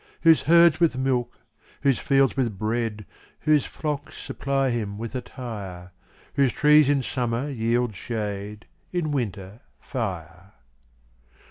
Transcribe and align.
Whose 0.21 0.41
herds 0.41 0.79
with 0.79 0.97
milk, 0.97 1.31
whose 1.81 1.99
fields 1.99 2.35
with 2.35 2.57
bread, 2.57 3.05
Whose 3.41 3.67
flocks 3.67 4.17
supply 4.17 4.71
him 4.71 4.97
with 4.97 5.13
attire; 5.13 5.91
Whose 6.33 6.53
trees 6.53 6.89
in 6.89 7.03
summer 7.03 7.51
yield 7.51 7.93
shade, 7.95 8.65
In 8.91 9.11
winter, 9.11 9.59
fire. 9.79 10.53